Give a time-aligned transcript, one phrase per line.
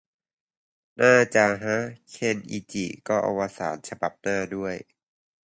[1.01, 1.77] น่าจะฮะ
[2.09, 4.75] เคนอิจิก็อวสานฉบับหน้าด้วย